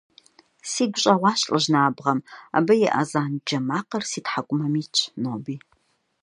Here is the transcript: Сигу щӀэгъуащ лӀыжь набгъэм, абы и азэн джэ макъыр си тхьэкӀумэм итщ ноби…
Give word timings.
Сигу 0.71 0.99
щӀэгъуащ 1.01 1.41
лӀыжь 1.49 1.69
набгъэм, 1.73 2.19
абы 2.57 2.73
и 2.85 2.87
азэн 3.01 3.31
джэ 3.45 3.57
макъыр 3.67 4.03
си 4.11 4.19
тхьэкӀумэм 4.25 4.73
итщ 4.81 4.97
ноби… 5.21 5.55